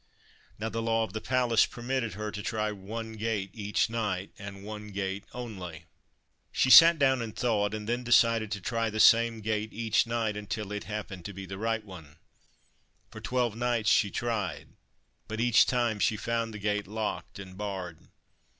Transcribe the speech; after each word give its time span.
Now 0.57 0.69
the 0.69 0.81
law 0.81 1.03
of 1.03 1.13
the 1.13 1.21
palace 1.21 1.67
permitted 1.67 2.15
her 2.15 2.31
to 2.31 2.41
try 2.41 2.71
one 2.71 3.13
gate 3.13 3.51
each 3.53 3.87
night, 3.87 4.31
and 4.39 4.63
one 4.63 4.87
gate 4.87 5.25
only. 5.31 5.85
She 6.51 6.71
sat 6.71 6.97
down 6.97 7.21
and 7.21 7.35
thought, 7.35 7.75
and 7.75 7.87
then 7.87 8.03
decided 8.03 8.49
to 8.53 8.61
try 8.61 8.89
the 8.89 8.99
same 8.99 9.41
gate 9.41 9.71
each 9.71 10.07
night 10.07 10.35
until 10.35 10.71
it 10.71 10.85
happened 10.85 11.23
to 11.25 11.33
be 11.33 11.45
the 11.45 11.59
right 11.59 11.85
one. 11.85 12.15
For 13.11 13.21
twelve 13.21 13.55
nights 13.55 13.91
she 13.91 14.09
tried, 14.09 14.69
but 15.27 15.39
each 15.39 15.67
time 15.67 15.99
she 15.99 16.17
found 16.17 16.51
the 16.51 16.57
gate 16.57 16.87
locked 16.87 17.37
and 17.37 17.55
barred. 17.55 18.07